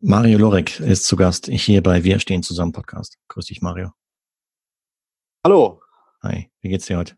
[0.00, 3.18] Mario Lorek ist zu Gast hier bei Wir stehen zusammen Podcast.
[3.26, 3.90] Grüß dich, Mario.
[5.44, 5.80] Hallo.
[6.22, 7.16] Hi, wie geht's dir heute?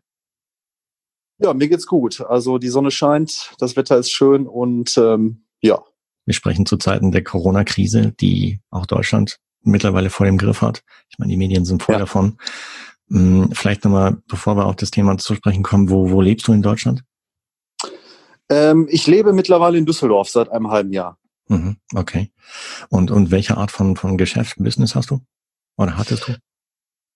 [1.37, 2.21] Ja, mir geht's gut.
[2.21, 5.79] Also die Sonne scheint, das Wetter ist schön und ähm, ja.
[6.25, 10.83] Wir sprechen zu Zeiten der Corona-Krise, die auch Deutschland mittlerweile vor dem Griff hat.
[11.09, 11.99] Ich meine, die Medien sind voll ja.
[11.99, 12.39] davon.
[13.11, 16.53] Hm, vielleicht nochmal, bevor wir auf das Thema zu sprechen kommen, wo, wo lebst du
[16.53, 17.03] in Deutschland?
[18.49, 21.19] Ähm, ich lebe mittlerweile in Düsseldorf seit einem halben Jahr.
[21.51, 22.31] Mhm, okay.
[22.89, 25.19] Und, und welche Art von, von Geschäft, Business hast du?
[25.77, 26.33] Oder hattest du?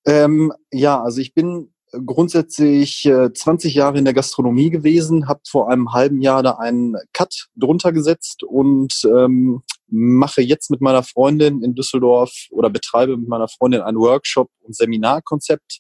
[0.06, 1.74] Ähm, ja, also ich bin
[2.06, 6.98] grundsätzlich äh, 20 Jahre in der Gastronomie gewesen, habe vor einem halben Jahr da einen
[7.14, 13.30] Cut drunter gesetzt und ähm, mache jetzt mit meiner Freundin in Düsseldorf oder betreibe mit
[13.30, 15.80] meiner Freundin ein Workshop und Seminarkonzept.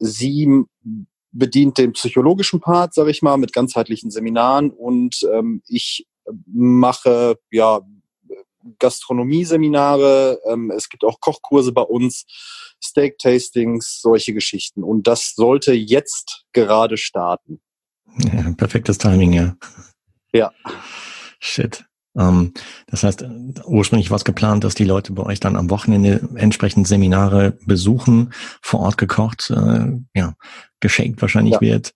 [0.00, 0.64] Sie
[1.30, 6.08] bedient den psychologischen Part, sage ich mal, mit ganzheitlichen Seminaren und ähm, ich
[6.46, 7.80] mache ja
[8.78, 10.40] Gastronomie-Seminare.
[10.46, 12.24] Ähm, es gibt auch Kochkurse bei uns,
[12.82, 14.82] Steak-Tastings, solche Geschichten.
[14.82, 17.60] Und das sollte jetzt gerade starten.
[18.18, 19.56] Ja, perfektes Timing, ja.
[20.32, 20.52] Ja.
[21.38, 21.84] Shit.
[22.16, 22.52] Ähm,
[22.86, 23.24] das heißt,
[23.64, 28.32] ursprünglich war es geplant, dass die Leute bei euch dann am Wochenende entsprechend Seminare besuchen,
[28.62, 30.34] vor Ort gekocht, äh, ja,
[30.80, 31.60] geschenkt wahrscheinlich ja.
[31.60, 31.94] wird,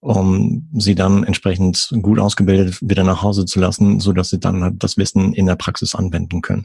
[0.00, 4.62] um sie dann entsprechend gut ausgebildet wieder nach Hause zu lassen, so dass sie dann
[4.62, 6.64] halt das Wissen in der Praxis anwenden können.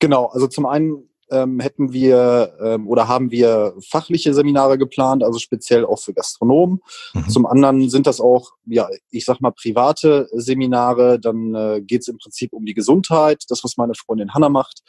[0.00, 5.38] Genau, also zum einen ähm, hätten wir ähm, oder haben wir fachliche Seminare geplant, also
[5.38, 6.80] speziell auch für Gastronomen.
[7.14, 7.28] Mhm.
[7.28, 11.20] Zum anderen sind das auch, ja, ich sag mal, private Seminare.
[11.20, 14.82] Dann äh, geht es im Prinzip um die Gesundheit, das, was meine Freundin Hanna macht.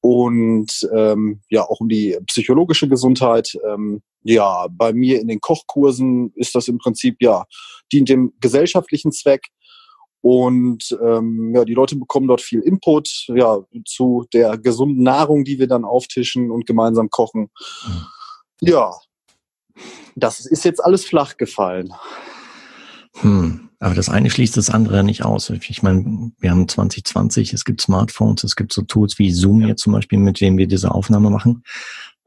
[0.00, 3.52] Und ähm, ja, auch um die psychologische Gesundheit.
[3.66, 7.44] Ähm, ja, bei mir in den Kochkursen ist das im Prinzip ja,
[7.92, 9.48] dient dem gesellschaftlichen Zweck.
[10.20, 15.58] Und ähm, ja, die Leute bekommen dort viel Input ja, zu der gesunden Nahrung, die
[15.58, 17.50] wir dann auftischen und gemeinsam kochen.
[17.86, 18.06] Mhm.
[18.60, 18.92] Ja,
[20.16, 21.92] das ist jetzt alles flach gefallen.
[23.20, 25.50] Hm, aber das eine schließt das andere nicht aus.
[25.50, 29.68] Ich meine, wir haben 2020, es gibt Smartphones, es gibt so Tools wie Zoom ja.
[29.68, 31.62] jetzt zum Beispiel, mit denen wir diese Aufnahme machen.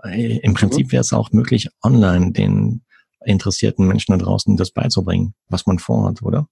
[0.04, 0.92] Äh, Im Prinzip mhm.
[0.92, 2.82] wäre es auch möglich, online den
[3.26, 6.48] interessierten Menschen da draußen das beizubringen, was man vorhat, oder?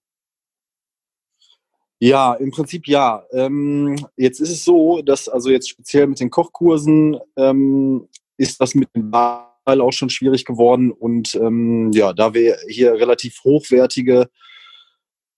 [2.00, 3.24] Ja, im Prinzip ja.
[3.32, 8.74] Ähm, jetzt ist es so, dass also jetzt speziell mit den Kochkursen ähm, ist das
[8.74, 14.28] mit dem Wahl auch schon schwierig geworden und ähm, ja, da wir hier relativ hochwertige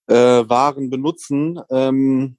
[0.07, 2.37] äh, Waren benutzen, ähm,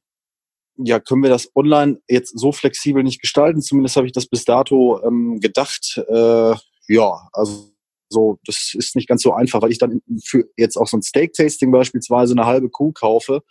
[0.77, 3.61] ja, können wir das online jetzt so flexibel nicht gestalten.
[3.61, 6.03] Zumindest habe ich das bis dato ähm, gedacht.
[6.09, 6.55] Äh,
[6.89, 7.71] ja, also
[8.09, 11.03] so, das ist nicht ganz so einfach, weil ich dann für jetzt auch so ein
[11.03, 13.43] Steak-Tasting beispielsweise eine halbe Kuh kaufe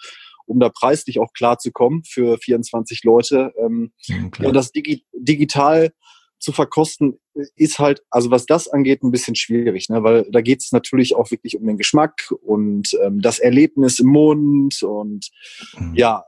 [0.51, 3.53] um da preislich auch klar zu kommen für 24 Leute.
[3.57, 5.91] Ähm, ja, und das Digi digital
[6.41, 7.19] zu verkosten
[7.55, 10.03] ist halt, also was das angeht, ein bisschen schwierig, ne?
[10.03, 14.07] weil da geht es natürlich auch wirklich um den Geschmack und ähm, das Erlebnis im
[14.07, 15.29] Mund und
[15.77, 15.93] mhm.
[15.93, 16.23] ja,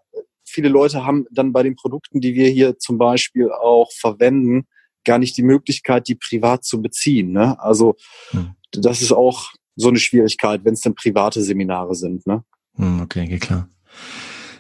[0.46, 4.68] viele Leute haben dann bei den Produkten, die wir hier zum Beispiel auch verwenden,
[5.04, 7.32] gar nicht die Möglichkeit, die privat zu beziehen.
[7.32, 7.60] Ne?
[7.60, 7.96] Also
[8.32, 8.52] mhm.
[8.72, 12.28] das ist auch so eine Schwierigkeit, wenn es dann private Seminare sind.
[12.28, 12.44] Ne?
[12.78, 13.68] Mhm, okay, geht klar.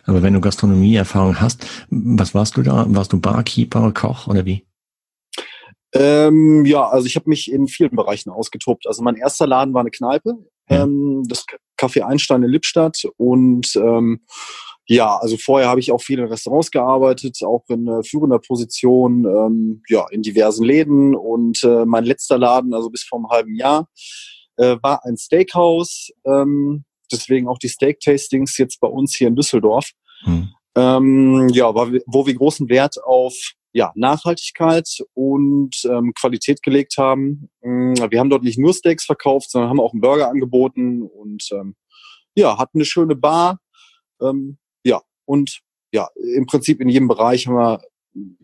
[0.06, 2.85] Aber wenn du Gastronomieerfahrung hast, was warst du da?
[2.90, 4.66] Warst du Barkeeper, Koch oder wie?
[5.93, 8.87] Ähm, ja, also ich habe mich in vielen Bereichen ausgetobt.
[8.87, 10.33] Also mein erster Laden war eine Kneipe,
[10.69, 11.45] ähm, das
[11.77, 14.21] Café Einstein in Lippstadt und ähm,
[14.85, 19.25] ja, also vorher habe ich auch viel in Restaurants gearbeitet, auch in äh, führender Position,
[19.25, 23.55] ähm, ja, in diversen Läden und äh, mein letzter Laden, also bis vor einem halben
[23.55, 23.87] Jahr,
[24.57, 29.89] äh, war ein Steakhouse, ähm, deswegen auch die Steak-Tastings jetzt bei uns hier in Düsseldorf.
[30.23, 30.49] Hm.
[30.75, 33.33] Ähm, ja, wo wir großen Wert auf
[33.73, 37.50] ja, Nachhaltigkeit und ähm, Qualität gelegt haben.
[37.61, 41.50] Mm, wir haben dort nicht nur Steaks verkauft, sondern haben auch einen Burger angeboten und
[41.51, 41.75] ähm,
[42.35, 43.59] ja, hatten eine schöne Bar.
[44.22, 45.61] Ähm, ja, und
[45.91, 47.81] ja, im Prinzip in jedem Bereich haben wir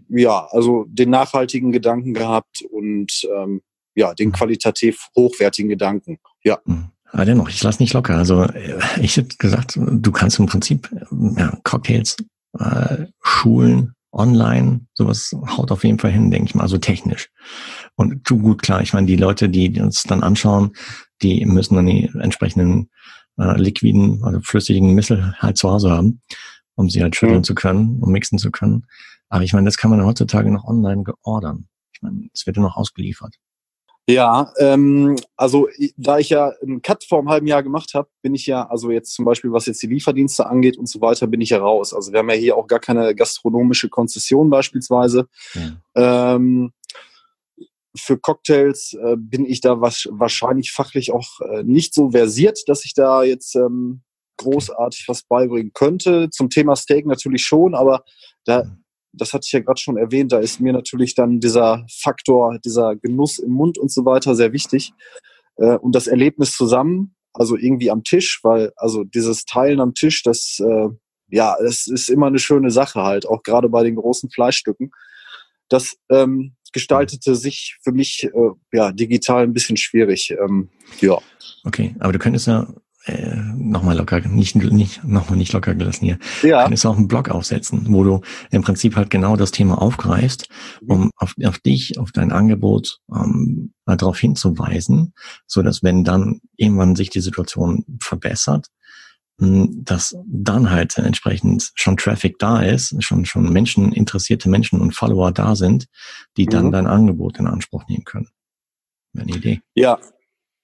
[0.10, 3.62] ja, also den nachhaltigen Gedanken gehabt und ähm,
[3.96, 4.34] ja, den hm.
[4.34, 6.20] qualitativ hochwertigen Gedanken.
[6.44, 6.60] Ja.
[6.66, 6.90] Mhm.
[7.12, 8.16] Aber dennoch, ich lasse nicht locker.
[8.16, 10.90] Also äh, ich hätte gesagt, du kannst im Prinzip
[11.38, 12.18] ja, Cocktails,
[12.58, 17.30] äh, Schulen, online, sowas haut auf jeden Fall hin, denke ich mal, also technisch.
[17.96, 20.72] Und tu gut klar, ich meine, die Leute, die uns dann anschauen,
[21.22, 22.90] die müssen dann die entsprechenden
[23.38, 26.22] äh, liquiden, also flüssigen Mittel halt zu Hause haben,
[26.76, 27.44] um sie halt schütteln mhm.
[27.44, 28.86] zu können, um mixen zu können.
[29.30, 31.68] Aber ich meine, das kann man heutzutage noch online geordern.
[31.94, 33.36] Ich meine, es wird ja noch ausgeliefert.
[34.10, 38.34] Ja, ähm, also da ich ja einen Cut vor einem halben Jahr gemacht habe, bin
[38.34, 41.42] ich ja, also jetzt zum Beispiel, was jetzt die Lieferdienste angeht und so weiter, bin
[41.42, 41.94] ich ja raus.
[41.94, 45.28] Also wir haben ja hier auch gar keine gastronomische Konzession beispielsweise.
[45.94, 46.34] Ja.
[46.34, 46.74] Ähm,
[47.96, 52.86] für Cocktails äh, bin ich da was, wahrscheinlich fachlich auch äh, nicht so versiert, dass
[52.86, 54.02] ich da jetzt ähm,
[54.38, 56.32] großartig was beibringen könnte.
[56.32, 58.04] Zum Thema Steak natürlich schon, aber
[58.44, 58.64] da
[59.12, 62.96] das hatte ich ja gerade schon erwähnt, da ist mir natürlich dann dieser Faktor, dieser
[62.96, 64.94] Genuss im Mund und so weiter sehr wichtig.
[65.58, 70.24] Äh, und das Erlebnis zusammen, also irgendwie am Tisch, weil also dieses Teilen am Tisch,
[70.24, 70.90] das äh,
[71.32, 74.92] ja, das ist immer eine schöne Sache halt, auch gerade bei den großen Fleischstücken.
[75.70, 80.32] Das ähm, gestaltete sich für mich äh, ja digital ein bisschen schwierig.
[80.32, 80.70] Ähm,
[81.02, 81.18] ja.
[81.64, 82.68] Okay, aber du könntest ja
[83.10, 86.20] äh, nochmal locker, nicht, nicht, nochmal nicht locker gelassen hier.
[86.44, 86.64] Ja.
[86.64, 88.22] Kannst auch einen Blog aufsetzen, wo du
[88.52, 90.48] im Prinzip halt genau das Thema aufgreifst,
[90.82, 90.92] mhm.
[90.92, 95.14] um auf, auf dich, auf dein Angebot ähm, darauf hinzuweisen,
[95.48, 98.68] so dass wenn dann irgendwann sich die Situation verbessert,
[99.40, 104.96] hm, dass dann halt entsprechend schon Traffic da ist, schon, schon Menschen, interessierte Menschen und
[104.96, 105.88] Follower da sind,
[106.38, 106.72] die dann mhm.
[106.72, 108.30] dein Angebot in Anspruch nehmen können.
[109.18, 109.62] Eine Idee.
[109.74, 109.98] Ja,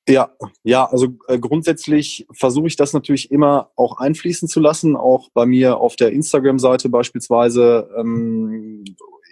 [0.07, 0.31] ja,
[0.63, 5.45] ja, also äh, grundsätzlich versuche ich das natürlich immer auch einfließen zu lassen, auch bei
[5.45, 8.83] mir auf der Instagram-Seite beispielsweise ähm,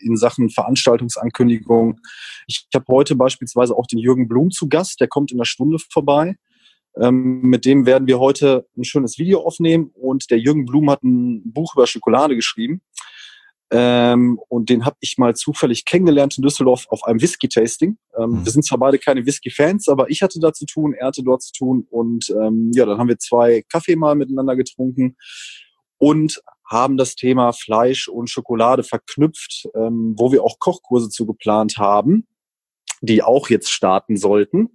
[0.01, 1.99] in Sachen Veranstaltungsankündigung.
[2.47, 5.45] Ich, ich habe heute beispielsweise auch den Jürgen Blum zu Gast, der kommt in einer
[5.45, 6.35] Stunde vorbei.
[6.99, 11.03] Ähm, mit dem werden wir heute ein schönes Video aufnehmen und der Jürgen Blum hat
[11.03, 12.81] ein Buch über Schokolade geschrieben.
[13.75, 17.97] Ähm, und den habe ich mal zufällig kennengelernt in Düsseldorf auf einem Whisky-Tasting.
[18.15, 18.45] Ähm, mhm.
[18.45, 21.41] Wir sind zwar beide keine Whisky-Fans, aber ich hatte da zu tun, er hatte dort
[21.41, 21.87] zu tun.
[21.89, 25.17] Und ähm, ja, dann haben wir zwei Kaffee mal miteinander getrunken
[25.97, 26.39] und
[26.69, 32.27] haben das Thema Fleisch und Schokolade verknüpft, ähm, wo wir auch Kochkurse zu geplant haben,
[33.01, 34.69] die auch jetzt starten sollten.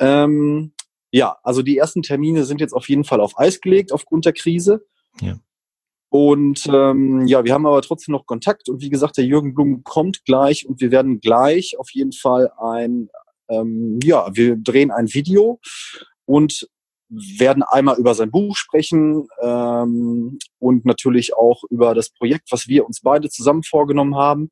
[0.00, 0.72] Ähm,
[1.12, 4.32] ja, also die ersten Termine sind jetzt auf jeden Fall auf Eis gelegt aufgrund der
[4.32, 4.84] Krise.
[5.20, 5.38] Ja.
[6.16, 8.70] Und ähm, ja, wir haben aber trotzdem noch Kontakt.
[8.70, 12.50] Und wie gesagt, der Jürgen Blum kommt gleich und wir werden gleich auf jeden Fall
[12.56, 13.10] ein,
[13.50, 15.60] ähm, ja, wir drehen ein Video
[16.24, 16.70] und
[17.10, 22.86] werden einmal über sein Buch sprechen ähm, und natürlich auch über das Projekt, was wir
[22.86, 24.50] uns beide zusammen vorgenommen haben.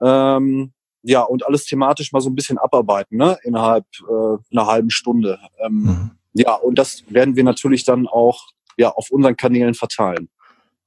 [0.00, 0.72] Ähm,
[1.02, 3.36] ja, und alles thematisch mal so ein bisschen abarbeiten, ne?
[3.42, 5.40] innerhalb äh, einer halben Stunde.
[5.58, 6.10] Ähm, mhm.
[6.34, 8.40] Ja, und das werden wir natürlich dann auch
[8.76, 10.28] ja, auf unseren Kanälen verteilen.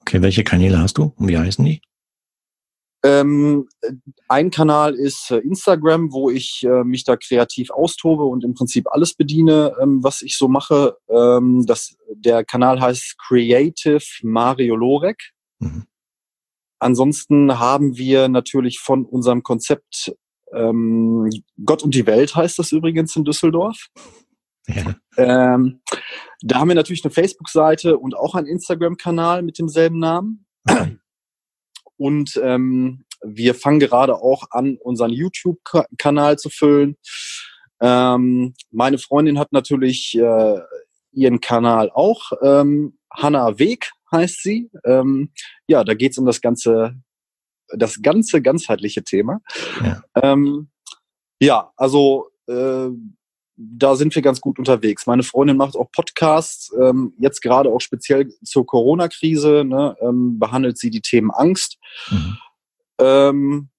[0.01, 1.81] Okay, welche Kanäle hast du und wie heißen die?
[3.01, 3.69] Ähm,
[4.27, 8.87] ein Kanal ist äh, Instagram, wo ich äh, mich da kreativ austobe und im Prinzip
[8.91, 10.97] alles bediene, ähm, was ich so mache.
[11.07, 15.31] Ähm, das, der Kanal heißt Creative Mario Lorek.
[15.59, 15.85] Mhm.
[16.79, 20.13] Ansonsten haben wir natürlich von unserem Konzept
[20.53, 21.29] ähm,
[21.63, 23.87] Gott und die Welt heißt das übrigens in Düsseldorf.
[24.67, 24.95] Ja.
[26.41, 30.45] Da haben wir natürlich eine Facebook-Seite und auch einen Instagram-Kanal mit demselben Namen.
[31.97, 36.95] Und ähm, wir fangen gerade auch an, unseren YouTube-Kanal zu füllen.
[37.81, 40.59] Ähm, meine Freundin hat natürlich äh,
[41.11, 42.31] ihren Kanal auch.
[42.41, 44.69] Ähm, Hanna Weg heißt sie.
[44.85, 45.33] Ähm,
[45.67, 46.95] ja, da geht es um das ganze,
[47.67, 49.41] das ganze ganzheitliche Thema.
[49.83, 50.69] Ja, ähm,
[51.41, 52.89] ja also äh,
[53.61, 55.05] da sind wir ganz gut unterwegs.
[55.05, 60.77] Meine Freundin macht auch Podcasts, ähm, jetzt gerade auch speziell zur Corona-Krise, ne, ähm, behandelt
[60.77, 61.77] sie die Themen Angst.
[62.09, 62.37] Mhm.
[62.99, 63.69] Ähm,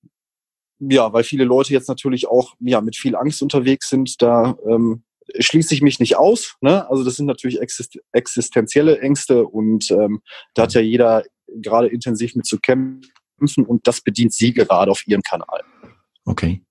[0.81, 5.03] ja, weil viele Leute jetzt natürlich auch ja, mit viel Angst unterwegs sind, da ähm,
[5.39, 6.57] schließe ich mich nicht aus.
[6.61, 6.89] Ne?
[6.91, 10.21] Also das sind natürlich exist existenzielle Ängste und ähm,
[10.55, 15.07] da hat ja jeder gerade intensiv mit zu kämpfen und das bedient sie gerade auf
[15.07, 15.63] ihrem Kanal.
[16.25, 16.63] Okay.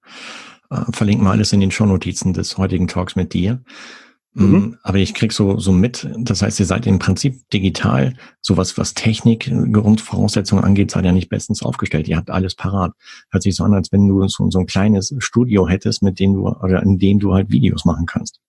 [0.70, 3.62] Äh, verlinken wir alles in den Shownotizen des heutigen Talks mit dir.
[4.34, 4.78] Mhm.
[4.84, 8.94] Aber ich krieg so, so mit, das heißt, ihr seid im Prinzip digital, sowas, was
[8.94, 12.08] Technik, Grundvoraussetzungen angeht, seid ihr nicht bestens aufgestellt.
[12.08, 12.94] Ihr habt alles parat.
[13.32, 16.36] Hört sich so an, als wenn du so, so ein kleines Studio hättest, mit dem
[16.36, 18.40] du, oder in dem du halt Videos machen kannst.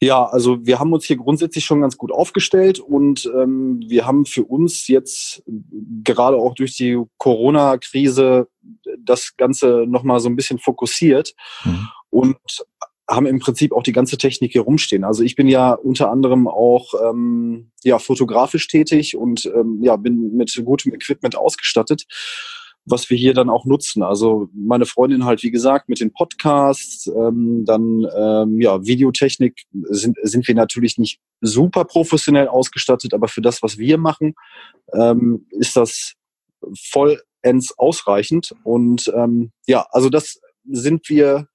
[0.00, 4.26] Ja, also wir haben uns hier grundsätzlich schon ganz gut aufgestellt und ähm, wir haben
[4.26, 5.42] für uns jetzt
[6.02, 8.48] gerade auch durch die Corona-Krise
[9.04, 11.34] das Ganze nochmal so ein bisschen fokussiert
[11.64, 11.88] mhm.
[12.10, 12.36] und
[13.08, 15.04] haben im Prinzip auch die ganze Technik hier rumstehen.
[15.04, 20.34] Also ich bin ja unter anderem auch ähm, ja fotografisch tätig und ähm, ja bin
[20.34, 22.04] mit gutem Equipment ausgestattet
[22.86, 24.02] was wir hier dann auch nutzen.
[24.02, 30.18] Also meine Freundin halt, wie gesagt, mit den Podcasts, ähm, dann ähm, ja, Videotechnik sind,
[30.22, 34.34] sind wir natürlich nicht super professionell ausgestattet, aber für das, was wir machen,
[34.92, 36.14] ähm, ist das
[37.44, 38.54] vollends ausreichend.
[38.64, 41.48] Und ähm, ja, also das sind wir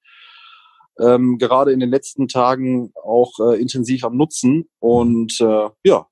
[1.00, 4.70] ähm, gerade in den letzten Tagen auch äh, intensiv am Nutzen.
[4.80, 6.08] Und äh, ja,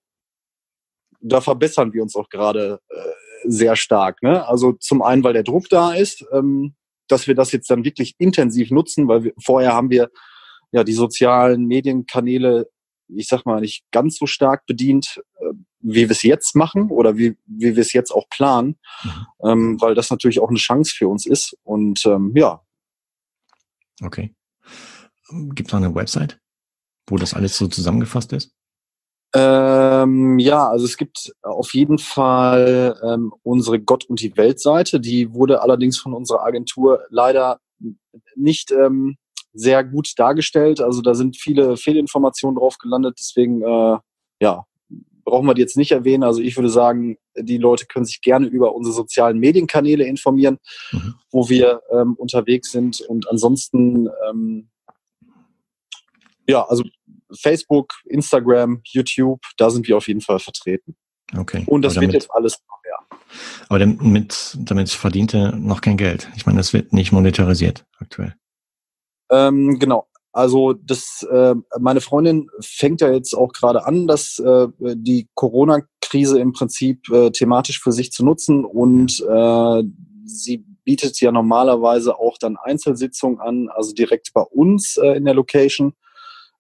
[1.22, 2.96] da verbessern wir uns auch gerade äh,
[3.46, 4.22] sehr stark.
[4.24, 4.48] Ne?
[4.48, 6.76] Also zum einen, weil der Druck da ist, ähm,
[7.08, 10.10] dass wir das jetzt dann wirklich intensiv nutzen, weil wir, vorher haben wir
[10.72, 12.70] ja die sozialen Medienkanäle,
[13.10, 17.18] ich sag mal, nicht ganz so stark bedient, äh, wie wir es jetzt machen oder
[17.18, 19.26] wie, wie wir es jetzt auch planen, mhm.
[19.44, 21.58] ähm, weil das natürlich auch eine Chance für uns ist.
[21.64, 22.62] Und ähm, ja.
[24.04, 24.34] Okay.
[25.30, 26.40] Gibt es eine Website,
[27.08, 28.54] wo das alles so zusammengefasst ist?
[29.36, 35.00] Ähm, ja, also es gibt auf jeden Fall ähm, unsere Gott und die Welt Seite.
[35.00, 37.60] Die wurde allerdings von unserer Agentur leider
[38.36, 39.18] nicht ähm,
[39.58, 40.82] sehr gut dargestellt.
[40.82, 43.18] Also da sind viele Fehlinformationen drauf gelandet.
[43.20, 43.98] Deswegen, äh,
[44.40, 44.66] ja,
[45.26, 46.24] brauchen wir die jetzt nicht erwähnen.
[46.24, 50.58] Also ich würde sagen, die Leute können sich gerne über unsere sozialen Medienkanäle informieren,
[50.92, 51.16] mhm.
[51.32, 53.02] wo wir ähm, unterwegs sind.
[53.02, 54.70] Und ansonsten, ähm,
[56.48, 56.84] ja, also
[57.36, 60.96] Facebook, Instagram, YouTube, da sind wir auf jeden Fall vertreten.
[61.36, 61.64] Okay.
[61.66, 63.20] Und das damit, wird jetzt alles noch mehr.
[63.68, 66.30] Aber damit, damit verdient er noch kein Geld.
[66.38, 68.36] Ich meine, das wird nicht monetarisiert aktuell.
[69.30, 70.08] Ähm, genau.
[70.32, 76.40] Also das, äh, meine Freundin fängt ja jetzt auch gerade an, dass äh, die Corona-Krise
[76.40, 79.84] im Prinzip äh, thematisch für sich zu nutzen und äh,
[80.26, 85.34] sie bietet ja normalerweise auch dann Einzelsitzungen an, also direkt bei uns äh, in der
[85.34, 85.94] Location.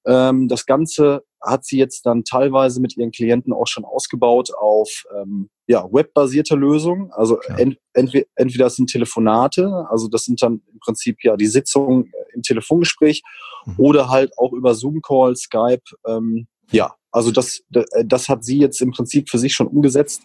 [0.05, 5.03] Ähm, das Ganze hat sie jetzt dann teilweise mit ihren Klienten auch schon ausgebaut auf
[5.15, 7.11] ähm, ja, webbasierte Lösungen.
[7.11, 11.47] Also ent, entweder, entweder das sind Telefonate, also das sind dann im Prinzip ja die
[11.47, 13.21] Sitzungen im Telefongespräch
[13.65, 13.73] mhm.
[13.77, 15.83] oder halt auch über Zoom-Call, Skype.
[16.07, 17.63] Ähm, ja, also das,
[18.05, 20.23] das hat sie jetzt im Prinzip für sich schon umgesetzt.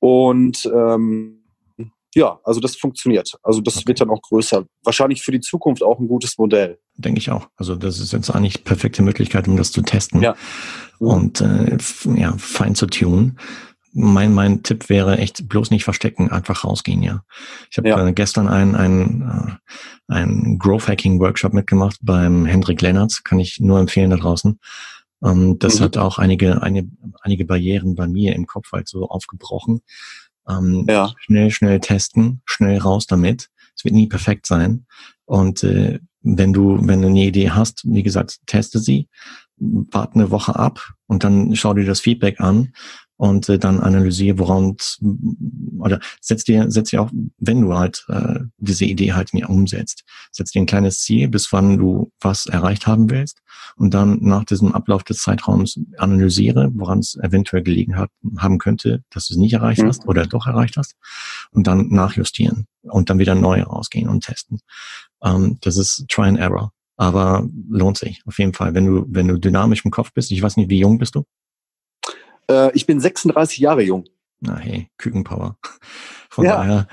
[0.00, 1.43] Und ähm,
[2.14, 3.32] ja, also das funktioniert.
[3.42, 3.88] Also das okay.
[3.88, 4.64] wird dann auch größer.
[4.82, 6.78] Wahrscheinlich für die Zukunft auch ein gutes Modell.
[6.96, 7.48] Denke ich auch.
[7.56, 10.36] Also das ist jetzt eigentlich perfekte Möglichkeit, um das zu testen ja.
[10.98, 11.76] und äh,
[12.16, 13.38] ja, fein zu tunen.
[13.96, 17.22] Mein, mein Tipp wäre echt bloß nicht verstecken, einfach rausgehen, ja.
[17.70, 18.08] Ich habe ja.
[18.08, 19.60] äh, gestern einen, einen,
[20.08, 24.58] äh, einen Growth Hacking Workshop mitgemacht beim Hendrik Lennartz, kann ich nur empfehlen da draußen.
[25.24, 25.84] Ähm, das mhm.
[25.84, 26.88] hat auch einige, eine,
[27.22, 29.80] einige Barrieren bei mir im Kopf halt so aufgebrochen
[30.48, 31.12] ähm, ja.
[31.18, 33.50] Schnell, schnell testen, schnell raus damit.
[33.76, 34.86] Es wird nie perfekt sein.
[35.24, 39.08] Und äh, wenn du, wenn du eine Idee hast, wie gesagt, teste sie,
[39.56, 42.72] warte eine Woche ab und dann schau dir das Feedback an
[43.16, 44.76] und äh, dann analysiere, woran
[45.78, 50.04] oder setz dir, setz dir auch, wenn du halt äh, diese Idee halt mir umsetzt,
[50.32, 53.40] setz dir ein kleines Ziel, bis wann du was erreicht haben willst
[53.76, 59.02] und dann nach diesem Ablauf des Zeitraums analysiere, woran es eventuell gelegen hat, haben könnte,
[59.10, 59.88] dass du es nicht erreicht mhm.
[59.88, 60.96] hast oder doch erreicht hast
[61.50, 64.60] und dann nachjustieren und dann wieder neu rausgehen und testen.
[65.22, 66.72] Ähm, das ist Try and Error.
[66.96, 70.30] Aber lohnt sich auf jeden Fall, wenn du, wenn du dynamisch im Kopf bist.
[70.30, 71.24] Ich weiß nicht, wie jung bist du?
[72.50, 74.04] Äh, ich bin 36 Jahre jung.
[74.40, 75.56] Na hey, Kükenpower.
[76.30, 76.56] Von ja.
[76.56, 76.88] daher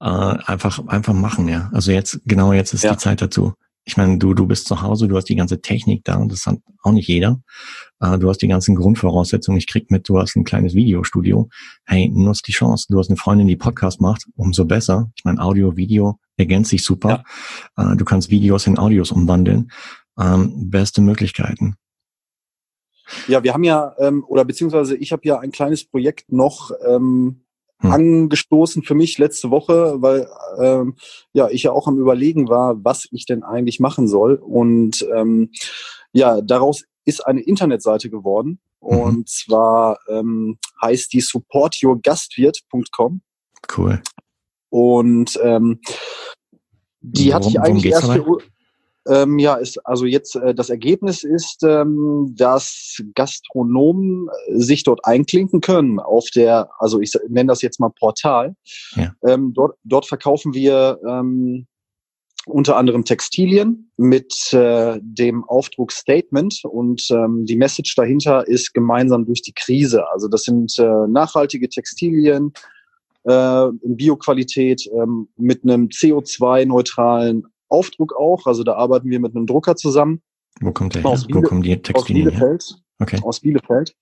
[0.00, 1.70] äh, einfach einfach machen, ja.
[1.72, 2.92] Also jetzt genau jetzt ist ja.
[2.92, 3.54] die Zeit dazu.
[3.84, 6.58] Ich meine, du du bist zu Hause, du hast die ganze Technik da, das hat
[6.82, 7.40] auch nicht jeder.
[8.00, 9.58] Äh, du hast die ganzen Grundvoraussetzungen.
[9.58, 11.48] Ich krieg mit, du hast ein kleines Videostudio.
[11.84, 12.86] Hey, nutz die Chance.
[12.88, 15.10] Du hast eine Freundin, die Podcast macht, umso besser.
[15.16, 17.24] Ich meine, Audio, Video ergänzt sich super.
[17.78, 17.92] Ja.
[17.92, 19.70] Äh, du kannst Videos in Audios umwandeln.
[20.18, 21.76] Ähm, beste Möglichkeiten.
[23.28, 27.42] Ja, wir haben ja, ähm, oder beziehungsweise ich habe ja ein kleines Projekt noch ähm,
[27.78, 27.92] hm.
[27.92, 30.96] angestoßen für mich letzte Woche, weil ähm,
[31.32, 34.34] ja ich ja auch am Überlegen war, was ich denn eigentlich machen soll.
[34.34, 35.50] Und ähm,
[36.12, 38.60] ja, daraus ist eine Internetseite geworden.
[38.80, 38.98] Mhm.
[38.98, 43.20] Und zwar ähm, heißt die supportyourgastwirt.com.
[43.76, 44.02] Cool.
[44.68, 45.80] Und ähm,
[47.00, 48.38] die worum, hatte ich eigentlich erst für,
[49.08, 55.04] ähm, ja, ist, also jetzt äh, das Ergebnis ist, ähm, dass Gastronomen äh, sich dort
[55.04, 58.56] einklinken können auf der, also ich nenne das jetzt mal Portal.
[58.94, 59.12] Ja.
[59.26, 61.66] Ähm, dort, dort verkaufen wir ähm,
[62.46, 69.26] unter anderem Textilien mit äh, dem Aufdruck Statement und ähm, die Message dahinter ist gemeinsam
[69.26, 70.08] durch die Krise.
[70.12, 72.52] Also das sind äh, nachhaltige Textilien
[73.24, 78.46] äh, in Bioqualität ähm, mit einem CO2-neutralen Aufdruck auch.
[78.46, 80.22] Also da arbeiten wir mit einem Drucker zusammen.
[80.60, 81.22] Wo kommt der her?
[81.30, 82.64] Wo kommen die Textilien aus Bielefeld.
[82.64, 82.78] Her?
[82.98, 83.20] Okay.
[83.22, 83.94] Aus Bielefeld.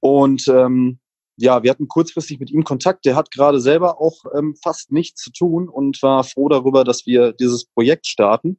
[0.00, 0.98] Und ähm,
[1.36, 3.04] ja, wir hatten kurzfristig mit ihm Kontakt.
[3.04, 7.06] Der hat gerade selber auch ähm, fast nichts zu tun und war froh darüber, dass
[7.06, 8.58] wir dieses Projekt starten.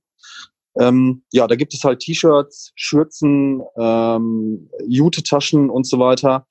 [0.77, 6.48] Ähm, ja, da gibt es halt T-Shirts, Schürzen, ähm, Jute-Taschen und so weiter.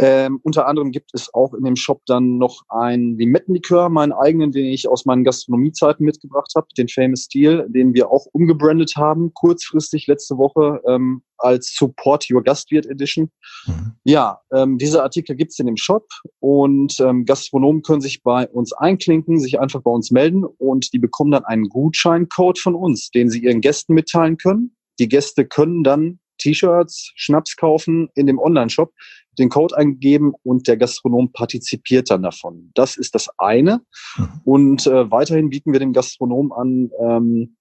[0.00, 4.50] Ähm, unter anderem gibt es auch in dem Shop dann noch ein Limettenlikör, meinen eigenen,
[4.50, 9.32] den ich aus meinen Gastronomiezeiten mitgebracht habe, den Famous Steel, den wir auch umgebrandet haben,
[9.34, 13.30] kurzfristig letzte Woche ähm, als Support Your Gastwirt Edition.
[13.66, 13.92] Mhm.
[14.02, 16.08] Ja, ähm, diese Artikel gibt's in dem Shop
[16.40, 20.98] und ähm, Gastronomen können sich bei uns einklinken, sich einfach bei uns melden und die
[20.98, 24.76] bekommen dann einen Gutscheincode von uns, den sie ihren Gästen mitteilen können.
[24.98, 28.92] Die Gäste können dann T-Shirts, Schnaps kaufen in dem Online-Shop,
[29.38, 32.70] den Code eingeben und der Gastronom partizipiert dann davon.
[32.74, 33.80] Das ist das eine.
[34.16, 34.28] Mhm.
[34.44, 37.56] Und äh, weiterhin bieten wir dem Gastronom an, ähm,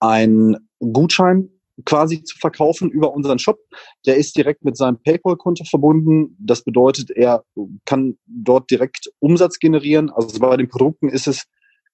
[0.00, 1.50] einen Gutschein
[1.84, 3.58] quasi zu verkaufen über unseren Shop.
[4.06, 6.36] Der ist direkt mit seinem PayPal-Konto verbunden.
[6.40, 7.44] Das bedeutet, er
[7.84, 10.10] kann dort direkt Umsatz generieren.
[10.10, 11.44] Also bei den Produkten ist es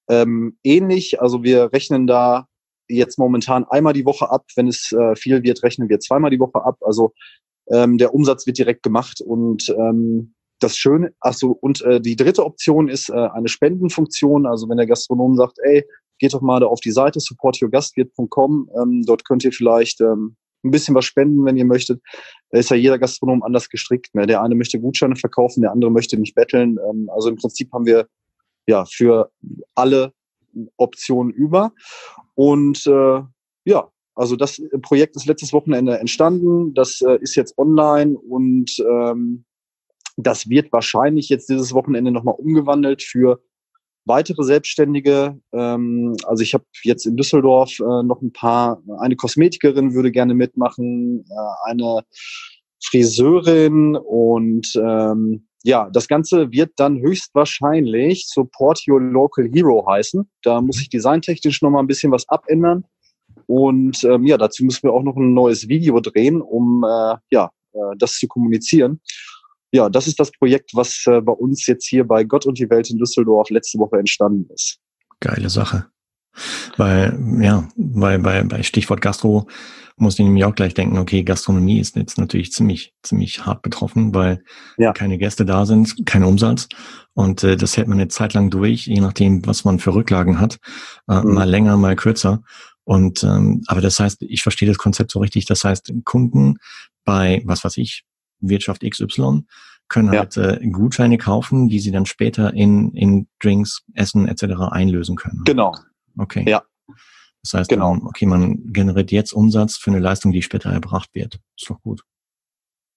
[0.08, 1.20] ähm, ähnlich.
[1.20, 2.48] Also wir rechnen da
[2.88, 4.44] jetzt momentan einmal die Woche ab.
[4.56, 6.78] Wenn es äh, viel wird, rechnen wir zweimal die Woche ab.
[6.80, 7.12] Also
[7.70, 12.16] ähm, der Umsatz wird direkt gemacht und ähm, das Schöne, ach so, und äh, die
[12.16, 14.46] dritte Option ist äh, eine Spendenfunktion.
[14.46, 15.84] Also wenn der Gastronom sagt, ey,
[16.18, 20.70] geht doch mal da auf die Seite supportyourgastwirt.com, ähm, dort könnt ihr vielleicht ähm, ein
[20.70, 22.00] bisschen was spenden, wenn ihr möchtet.
[22.50, 24.14] Da ist ja jeder Gastronom anders gestrickt.
[24.14, 24.26] Ne?
[24.26, 26.78] Der eine möchte Gutscheine verkaufen, der andere möchte nicht betteln.
[26.88, 28.06] Ähm, also im Prinzip haben wir
[28.66, 29.30] ja für
[29.74, 30.12] alle
[30.76, 31.72] Optionen über.
[32.34, 33.20] Und äh,
[33.64, 36.74] ja, also das Projekt ist letztes Wochenende entstanden.
[36.74, 39.44] Das äh, ist jetzt online und ähm,
[40.16, 43.42] das wird wahrscheinlich jetzt dieses Wochenende nochmal umgewandelt für
[44.04, 45.40] weitere Selbstständige.
[45.52, 50.34] Ähm, also ich habe jetzt in Düsseldorf äh, noch ein paar, eine Kosmetikerin würde gerne
[50.34, 52.02] mitmachen, äh, eine
[52.84, 60.28] Friseurin und ähm, ja, das Ganze wird dann höchstwahrscheinlich Support Your Local Hero heißen.
[60.42, 62.84] Da muss ich designtechnisch nochmal ein bisschen was abändern.
[63.46, 67.50] Und ähm, ja, dazu müssen wir auch noch ein neues Video drehen, um äh, ja,
[67.72, 69.00] äh, das zu kommunizieren.
[69.72, 72.68] Ja, das ist das Projekt, was äh, bei uns jetzt hier bei Gott und die
[72.68, 74.78] Welt in Düsseldorf letzte Woche entstanden ist.
[75.20, 75.86] Geile Sache.
[76.76, 79.46] Weil, ja, weil bei, bei Stichwort Gastro
[79.96, 84.12] muss ich nämlich auch gleich denken, okay, Gastronomie ist jetzt natürlich ziemlich, ziemlich hart betroffen,
[84.14, 84.42] weil
[84.76, 84.92] ja.
[84.92, 86.68] keine Gäste da sind, kein Umsatz.
[87.12, 90.40] Und äh, das hält man eine Zeit lang durch, je nachdem, was man für Rücklagen
[90.40, 90.58] hat.
[91.08, 91.34] Äh, mhm.
[91.34, 92.42] Mal länger, mal kürzer.
[92.82, 95.46] Und ähm, aber das heißt, ich verstehe das Konzept so richtig.
[95.46, 96.56] Das heißt, Kunden
[97.04, 98.04] bei, was weiß ich,
[98.40, 99.42] Wirtschaft XY
[99.88, 100.20] können ja.
[100.20, 104.44] halt äh, Gutscheine kaufen, die sie dann später in, in Drinks, Essen etc.
[104.70, 105.42] einlösen können.
[105.44, 105.74] Genau.
[106.18, 106.44] Okay.
[106.48, 106.62] Ja.
[107.42, 107.92] Das heißt, genau.
[107.92, 111.40] Um, okay, man generiert jetzt Umsatz für eine Leistung, die später erbracht wird.
[111.58, 112.02] Ist doch gut.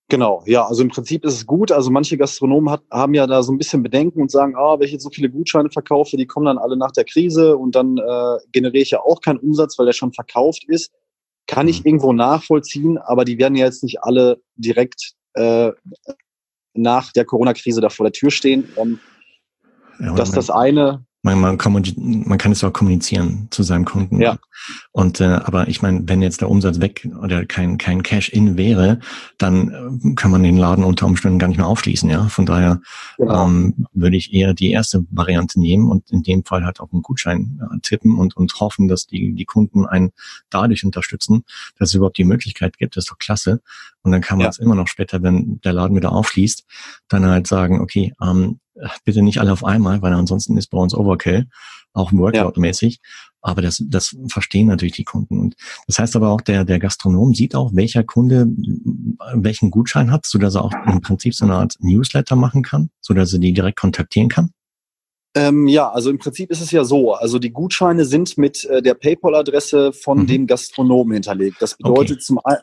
[0.10, 1.70] Genau, ja, also im Prinzip ist es gut.
[1.70, 4.86] Also manche Gastronomen hat, haben ja da so ein bisschen Bedenken und sagen, ah, wenn
[4.86, 7.98] ich jetzt so viele Gutscheine verkaufe, die kommen dann alle nach der Krise und dann
[7.98, 10.94] äh, generiere ich ja auch keinen Umsatz, weil der schon verkauft ist.
[11.46, 11.88] Kann ich mhm.
[11.88, 15.72] irgendwo nachvollziehen, aber die werden ja jetzt nicht alle direkt äh,
[16.74, 18.70] nach der Corona-Krise da vor der Tür stehen.
[18.78, 19.00] Ähm,
[20.00, 24.22] ja, dass das eine man, man, kann, man kann es auch kommunizieren zu seinem Kunden.
[24.22, 24.38] Ja.
[24.92, 28.58] Und äh, aber ich meine, wenn jetzt der Umsatz weg oder kein kein Cash in
[28.58, 29.00] wäre,
[29.38, 32.10] dann äh, kann man den Laden unter Umständen gar nicht mehr aufschließen.
[32.10, 32.82] Ja, von daher
[33.18, 33.46] genau.
[33.46, 37.02] ähm, würde ich eher die erste Variante nehmen und in dem Fall halt auch einen
[37.02, 40.12] Gutschein äh, tippen und und hoffen, dass die die Kunden einen
[40.50, 41.44] dadurch unterstützen,
[41.78, 42.96] dass es überhaupt die Möglichkeit gibt.
[42.96, 43.62] Das ist doch klasse.
[44.02, 46.66] Und dann kann man es immer noch später, wenn der Laden wieder aufschließt,
[47.10, 48.60] dann halt sagen, okay, ähm,
[49.04, 51.48] bitte nicht alle auf einmal, weil ansonsten ist bei uns Overkill,
[51.94, 53.00] auch Workout-mäßig.
[53.42, 55.40] Aber das, das verstehen natürlich die Kunden.
[55.40, 55.56] Und
[55.88, 58.48] das heißt aber auch, der, der Gastronom sieht auch, welcher Kunde
[59.34, 62.90] welchen Gutschein hat, so dass er auch im Prinzip so eine Art Newsletter machen kann,
[63.00, 64.52] so dass er die direkt kontaktieren kann.
[65.36, 67.14] Ähm, ja, also im Prinzip ist es ja so.
[67.14, 70.28] Also die Gutscheine sind mit äh, der PayPal-Adresse von mhm.
[70.28, 71.62] dem Gastronomen hinterlegt.
[71.62, 72.24] Das bedeutet okay.
[72.24, 72.62] zum einen,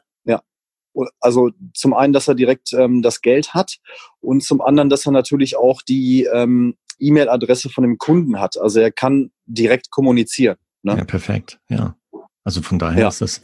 [1.21, 3.79] also zum einen, dass er direkt ähm, das Geld hat
[4.21, 8.59] und zum anderen, dass er natürlich auch die ähm, E-Mail-Adresse von dem Kunden hat.
[8.59, 10.57] Also er kann direkt kommunizieren.
[10.83, 10.97] Ne?
[10.97, 11.59] Ja, perfekt.
[11.69, 11.97] Ja.
[12.45, 13.09] Also von daher ja.
[13.09, 13.41] ist das,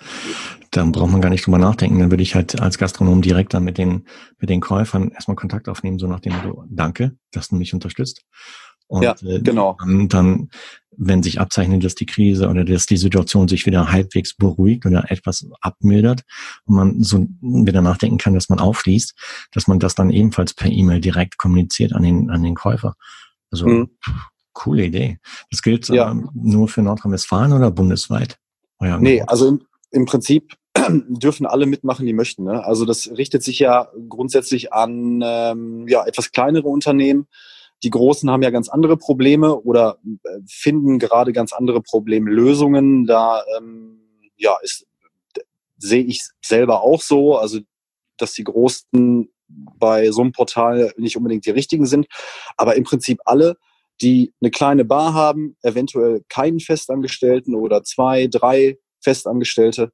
[0.71, 1.99] dann braucht man gar nicht drüber nachdenken.
[1.99, 4.07] Dann würde ich halt als Gastronom direkt dann mit den,
[4.39, 8.23] mit den Käufern erstmal Kontakt aufnehmen, so nach dem Motto, danke, dass du mich unterstützt.
[8.91, 9.77] Und ja, äh, genau.
[9.79, 10.51] Dann, dann,
[10.97, 15.11] wenn sich abzeichnet, dass die Krise oder dass die Situation sich wieder halbwegs beruhigt oder
[15.13, 16.23] etwas abmildert
[16.65, 19.15] und man so wieder nachdenken kann, dass man aufschließt,
[19.53, 22.97] dass man das dann ebenfalls per E-Mail direkt kommuniziert an den, an den Käufer.
[23.53, 23.91] Also mhm.
[24.53, 25.19] coole Idee.
[25.53, 26.11] Das gilt ja.
[26.11, 28.39] ähm, nur für Nordrhein-Westfalen oder bundesweit?
[28.81, 29.61] Ja, nee, also im,
[29.93, 30.57] im Prinzip
[31.09, 32.43] dürfen alle mitmachen, die möchten.
[32.43, 32.65] Ne?
[32.65, 37.29] Also das richtet sich ja grundsätzlich an ähm, ja, etwas kleinere Unternehmen
[37.83, 43.07] die Großen haben ja ganz andere Probleme oder äh, finden gerade ganz andere Problemlösungen.
[43.07, 44.01] Da ähm,
[44.37, 44.87] ja, ist,
[45.79, 47.61] sehe ich selber auch so, also
[48.19, 52.07] dass die Großen bei so einem Portal nicht unbedingt die richtigen sind.
[52.57, 53.57] Aber im Prinzip alle,
[54.01, 59.93] die eine kleine Bar haben, eventuell keinen Festangestellten oder zwei, drei Festangestellte.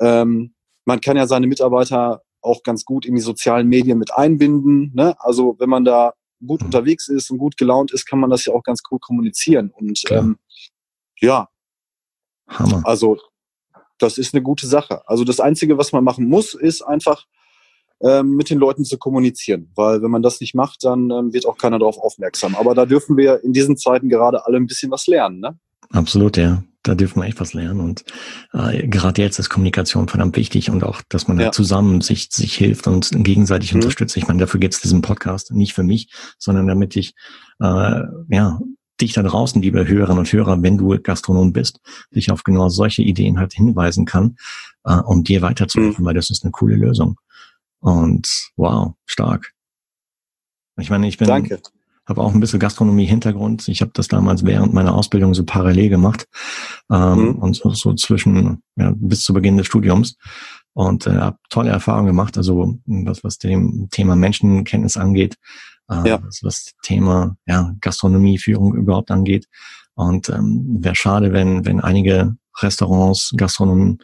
[0.00, 0.54] Ähm,
[0.84, 4.92] man kann ja seine Mitarbeiter auch ganz gut in die sozialen Medien mit einbinden.
[4.94, 5.14] Ne?
[5.18, 6.66] Also wenn man da gut mhm.
[6.66, 9.70] unterwegs ist und gut gelaunt ist, kann man das ja auch ganz cool kommunizieren.
[9.70, 10.38] Und ähm,
[11.20, 11.48] ja,
[12.48, 12.82] Hammer.
[12.84, 13.18] also
[13.98, 15.06] das ist eine gute Sache.
[15.06, 17.26] Also das Einzige, was man machen muss, ist einfach
[18.02, 19.70] ähm, mit den Leuten zu kommunizieren.
[19.74, 22.54] Weil wenn man das nicht macht, dann ähm, wird auch keiner darauf aufmerksam.
[22.54, 25.40] Aber da dürfen wir in diesen Zeiten gerade alle ein bisschen was lernen.
[25.40, 25.58] Ne?
[25.90, 26.62] Absolut, ja.
[26.82, 27.80] Da dürfen wir echt was lernen.
[27.80, 28.04] Und
[28.54, 31.46] äh, gerade jetzt ist Kommunikation verdammt wichtig und auch, dass man ja.
[31.46, 33.80] da zusammen sich, sich hilft und gegenseitig mhm.
[33.80, 34.16] unterstützt.
[34.16, 37.14] Ich meine, dafür gibt es diesen Podcast, nicht für mich, sondern damit ich
[37.60, 38.60] äh, ja
[38.98, 41.80] dich da draußen, liebe Hörerinnen und Hörer, wenn du Gastronom bist,
[42.14, 44.36] dich auf genau solche Ideen halt hinweisen kann,
[44.84, 46.06] äh, um dir weiterzuhelfen, mhm.
[46.06, 47.18] weil das ist eine coole Lösung.
[47.80, 49.52] Und wow, stark.
[50.78, 51.60] Ich meine, ich bin, Danke
[52.10, 53.68] habe auch ein bisschen Gastronomie-Hintergrund.
[53.68, 56.26] Ich habe das damals während meiner Ausbildung so parallel gemacht
[56.90, 57.34] ähm, mhm.
[57.36, 60.16] und so, so zwischen ja, bis zu Beginn des Studiums
[60.74, 62.36] und äh, habe tolle Erfahrungen gemacht.
[62.36, 65.36] Also was was dem Thema Menschenkenntnis angeht,
[65.88, 66.22] äh, ja.
[66.22, 69.46] was, was Thema ja, Gastronomie, Führung überhaupt angeht.
[69.94, 73.98] Und ähm, wäre schade, wenn wenn einige Restaurants, Gastronomie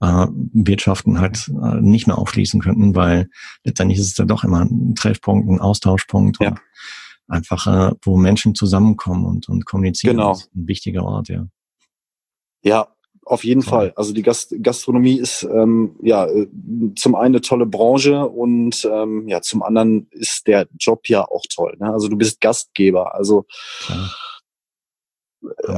[0.00, 3.28] äh, Wirtschaften halt äh, nicht mehr aufschließen könnten, weil
[3.62, 6.38] letztendlich ist es ja doch immer ein Treffpunkt, ein Austauschpunkt.
[6.40, 6.48] Ja.
[6.48, 6.60] Und
[7.32, 10.16] einfach, äh, wo Menschen zusammenkommen und, und kommunizieren.
[10.16, 10.30] Genau.
[10.30, 11.46] Das ist ein wichtiger Ort, ja.
[12.62, 12.88] Ja,
[13.24, 13.92] auf jeden Fall.
[13.96, 16.48] Also die Gast Gastronomie ist ähm, ja äh,
[16.96, 21.44] zum einen eine tolle Branche und ähm, ja zum anderen ist der Job ja auch
[21.52, 21.76] toll.
[21.78, 21.92] Ne?
[21.92, 23.14] Also du bist Gastgeber.
[23.14, 23.46] Also
[23.86, 24.10] Klar.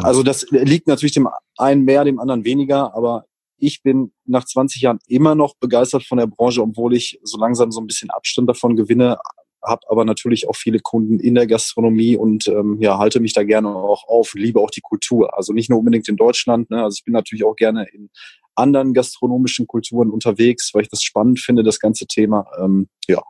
[0.05, 2.95] also das liegt natürlich dem einen mehr, dem anderen weniger.
[2.95, 3.27] Aber
[3.59, 7.71] ich bin nach 20 Jahren immer noch begeistert von der Branche, obwohl ich so langsam
[7.71, 9.19] so ein bisschen Abstand davon gewinne
[9.65, 13.43] habe aber natürlich auch viele Kunden in der Gastronomie und ähm, ja, halte mich da
[13.43, 15.37] gerne auch auf, liebe auch die Kultur.
[15.37, 16.83] Also nicht nur unbedingt in Deutschland, ne?
[16.83, 18.11] also ich bin natürlich auch gerne in
[18.55, 22.47] anderen gastronomischen Kulturen unterwegs, weil ich das spannend finde, das ganze Thema.
[22.59, 23.23] Ähm, ja,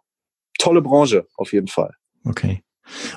[0.58, 1.94] tolle Branche auf jeden Fall.
[2.24, 2.62] Okay.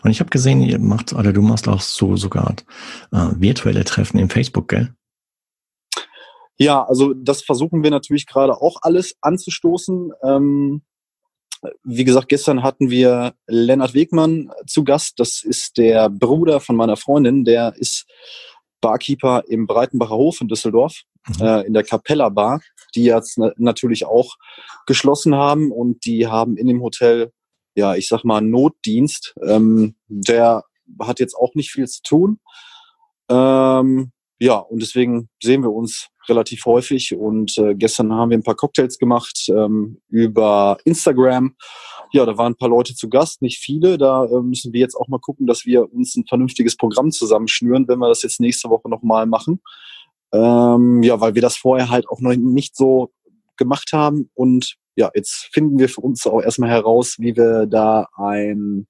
[0.03, 2.55] Und ich habe gesehen, ihr macht, oder du machst auch so sogar
[3.11, 4.93] äh, virtuelle Treffen im Facebook, gell?
[6.57, 10.11] Ja, also das versuchen wir natürlich gerade auch alles anzustoßen.
[10.23, 10.81] Ähm,
[11.83, 15.19] wie gesagt, gestern hatten wir Lennart Wegmann zu Gast.
[15.19, 17.45] Das ist der Bruder von meiner Freundin.
[17.45, 18.05] Der ist
[18.81, 21.45] Barkeeper im Breitenbacher Hof in Düsseldorf, mhm.
[21.45, 22.61] äh, in der Capella Bar,
[22.95, 24.35] die jetzt na natürlich auch
[24.85, 27.31] geschlossen haben und die haben in dem Hotel,
[27.75, 29.35] ja, ich sag mal, Notdienst.
[29.43, 30.63] Ähm, der
[31.01, 32.39] hat jetzt auch nicht viel zu tun.
[33.29, 37.15] Ähm, ja, und deswegen sehen wir uns relativ häufig.
[37.15, 41.55] Und äh, gestern haben wir ein paar Cocktails gemacht ähm, über Instagram.
[42.11, 43.97] Ja, da waren ein paar Leute zu Gast, nicht viele.
[43.97, 47.87] Da äh, müssen wir jetzt auch mal gucken, dass wir uns ein vernünftiges Programm zusammenschnüren,
[47.87, 49.61] wenn wir das jetzt nächste Woche nochmal machen.
[50.31, 53.11] Ähm, ja, weil wir das vorher halt auch noch nicht so
[53.57, 54.29] gemacht haben.
[54.35, 58.87] Und ja, jetzt finden wir für uns auch erstmal heraus, wie wir da ein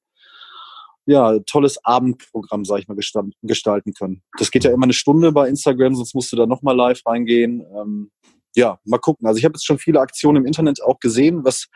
[1.07, 2.97] ja, tolles Abendprogramm, sag ich mal,
[3.41, 4.21] gestalten können.
[4.37, 7.65] Das geht ja immer eine Stunde bei Instagram, sonst musst du da nochmal live reingehen.
[7.75, 8.11] Ähm,
[8.55, 9.25] ja, mal gucken.
[9.25, 11.67] Also ich habe jetzt schon viele Aktionen im Internet auch gesehen, was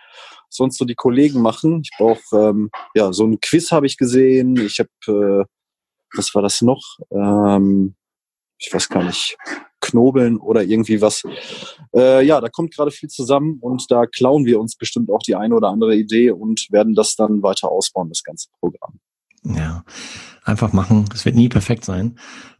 [0.49, 1.81] sonst so die Kollegen machen.
[1.83, 4.57] Ich brauche, ähm, ja, so ein Quiz habe ich gesehen.
[4.57, 5.45] Ich habe, äh,
[6.13, 6.97] was war das noch?
[7.11, 7.95] Ähm,
[8.57, 9.37] ich weiß gar nicht,
[9.79, 11.23] Knobeln oder irgendwie was.
[11.95, 15.35] Äh, ja, da kommt gerade viel zusammen und da klauen wir uns bestimmt auch die
[15.35, 18.99] eine oder andere Idee und werden das dann weiter ausbauen, das ganze Programm.
[19.43, 19.83] Ja,
[20.43, 21.05] einfach machen.
[21.13, 22.17] Es wird nie perfekt sein.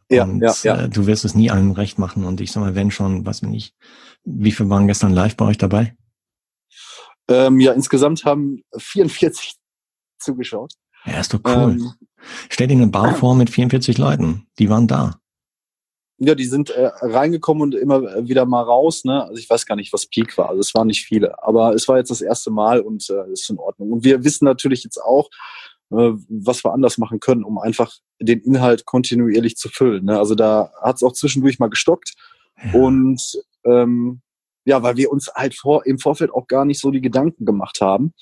[0.10, 0.82] Ja, und ja, ja.
[0.82, 2.26] Äh, du wirst es nie allen recht machen.
[2.26, 3.74] Und ich sag mal, wenn schon, was bin ich,
[4.24, 5.96] wie viel waren gestern live bei euch dabei?
[7.30, 9.56] Ähm, ja, insgesamt haben 44
[10.20, 10.74] zugeschaut.
[11.06, 11.78] Ja, ist doch cool.
[11.80, 11.94] Ähm,
[12.50, 14.48] Stell dir eine Bar vor mit 44 Leuten.
[14.60, 15.17] Die waren da.
[16.24, 19.06] Ja, die sind äh, reingekommen und immer wieder mal raus.
[19.06, 19.24] Ne?
[19.24, 20.50] Also ich weiß gar nicht, was Peak war.
[20.50, 21.41] Also es waren nicht viele.
[21.44, 23.91] Aber es war jetzt das erste Mal und äh, ist in Ordnung.
[23.91, 28.40] Und wir wissen natürlich jetzt auch, äh, was wir anders machen können, um einfach den
[28.40, 30.06] Inhalt kontinuierlich zu füllen.
[30.06, 30.18] Ne?
[30.18, 32.14] Also da hat es auch zwischendurch mal gestockt.
[32.64, 32.80] Ja.
[32.80, 33.22] Und
[33.66, 34.22] ähm,
[34.64, 37.82] ja, weil wir uns halt vor, im Vorfeld auch gar nicht so die Gedanken gemacht
[37.82, 38.14] haben.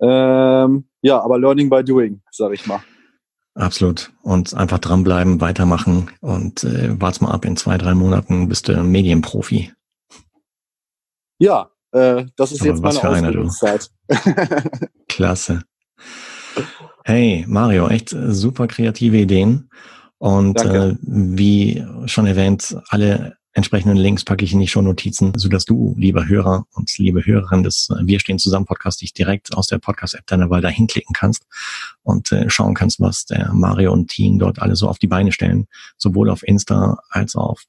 [0.00, 2.82] Ähm, ja, aber Learning by Doing, sage ich mal.
[3.54, 4.12] Absolut.
[4.22, 8.82] Und einfach dranbleiben, weitermachen und äh, warte mal ab, in zwei, drei Monaten bist du
[8.82, 9.72] Medienprofi.
[11.38, 13.90] Ja, äh, das ist Aber jetzt meine Ausbildungszeit.
[15.08, 15.62] Klasse.
[17.04, 19.70] Hey, Mario, echt äh, super kreative Ideen.
[20.18, 25.94] Und äh, wie schon erwähnt, alle entsprechenden Links packe ich in die Shownotizen, sodass du,
[25.96, 30.26] lieber Hörer und liebe Hörerin des Wir stehen zusammen Podcast, dich direkt aus der Podcast-App
[30.26, 31.44] deiner Wahl dahin klicken kannst
[32.02, 35.32] und äh, schauen kannst, was der Mario und Team dort alle so auf die Beine
[35.32, 35.66] stellen,
[35.96, 37.64] sowohl auf Insta als auch auf,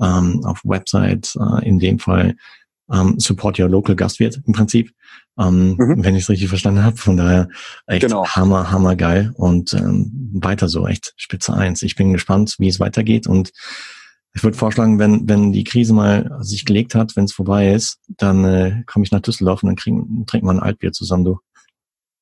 [0.00, 2.36] ähm, auf Website, äh, in dem Fall
[2.92, 4.92] ähm, Support Your Local Gastwirt im Prinzip,
[5.38, 6.04] ähm, mhm.
[6.04, 6.96] wenn ich es richtig verstanden habe.
[6.96, 7.48] Von daher
[7.86, 8.26] echt genau.
[8.26, 11.82] hammer, hammer geil und ähm, weiter so, echt Spitze eins.
[11.82, 13.52] Ich bin gespannt, wie es weitergeht und
[14.34, 17.98] ich würde vorschlagen, wenn, wenn die Krise mal sich gelegt hat, wenn es vorbei ist,
[18.08, 21.38] dann äh, komme ich nach Düsseldorf und dann kriegen, trinken wir ein Altbier zusammen, du.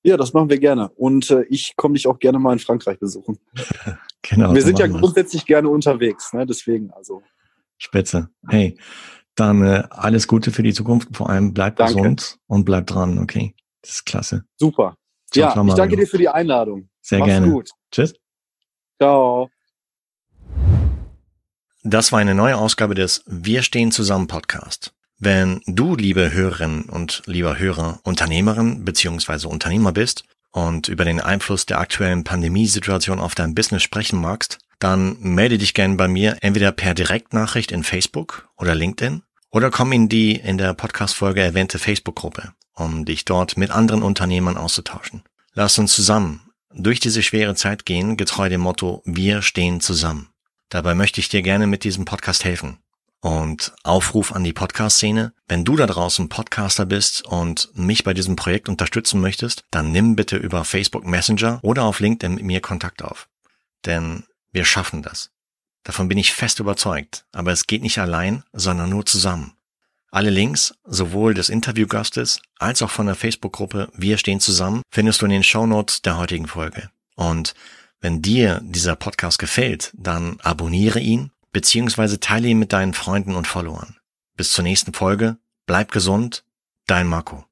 [0.02, 0.88] Ja, das machen wir gerne.
[0.96, 3.38] Und äh, ich komme dich auch gerne mal in Frankreich besuchen.
[4.22, 4.54] genau.
[4.54, 6.46] Wir sind ja grundsätzlich gerne unterwegs, ne?
[6.46, 7.22] Deswegen, also.
[7.76, 8.30] Spitze.
[8.48, 8.76] Hey,
[9.40, 11.09] dann äh, alles Gute für die Zukunft.
[11.12, 11.94] Vor allem bleib danke.
[11.94, 13.55] gesund und bleib dran, okay?
[13.83, 14.44] Das ist klasse.
[14.57, 14.96] Super.
[15.33, 16.88] Ciao, ja, ich danke dir für die Einladung.
[17.00, 17.50] Sehr Mach's gerne.
[17.50, 17.70] Gut.
[17.90, 18.14] Tschüss.
[19.00, 19.48] Ciao.
[21.83, 24.92] Das war eine neue Ausgabe des Wir stehen zusammen Podcast.
[25.18, 29.46] Wenn du, liebe Hörerin und lieber Hörer, Unternehmerin bzw.
[29.46, 35.16] Unternehmer bist und über den Einfluss der aktuellen Pandemiesituation auf dein Business sprechen magst, dann
[35.20, 40.08] melde dich gerne bei mir entweder per Direktnachricht in Facebook oder LinkedIn oder komm in
[40.08, 45.22] die in der Podcast-Folge erwähnte Facebook-Gruppe, um dich dort mit anderen Unternehmern auszutauschen.
[45.54, 50.28] Lass uns zusammen durch diese schwere Zeit gehen, getreu dem Motto Wir stehen zusammen.
[50.68, 52.78] Dabei möchte ich dir gerne mit diesem Podcast helfen.
[53.22, 55.34] Und Aufruf an die Podcast-Szene.
[55.46, 60.16] Wenn du da draußen Podcaster bist und mich bei diesem Projekt unterstützen möchtest, dann nimm
[60.16, 63.28] bitte über Facebook Messenger oder auf LinkedIn mit mir Kontakt auf.
[63.84, 65.30] Denn wir schaffen das.
[65.82, 67.24] Davon bin ich fest überzeugt.
[67.32, 69.54] Aber es geht nicht allein, sondern nur zusammen.
[70.10, 75.26] Alle Links, sowohl des Interviewgastes als auch von der Facebook-Gruppe Wir stehen zusammen, findest du
[75.26, 76.90] in den Show Notes der heutigen Folge.
[77.14, 77.54] Und
[78.00, 83.46] wenn dir dieser Podcast gefällt, dann abonniere ihn beziehungsweise teile ihn mit deinen Freunden und
[83.46, 83.96] Followern.
[84.36, 85.36] Bis zur nächsten Folge.
[85.66, 86.44] Bleib gesund.
[86.86, 87.49] Dein Marco.